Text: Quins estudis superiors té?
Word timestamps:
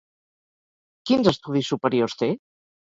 Quins 1.11 1.31
estudis 1.35 1.73
superiors 1.77 2.21
té? 2.25 2.35